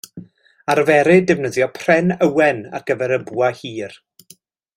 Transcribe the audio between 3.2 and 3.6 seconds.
bwa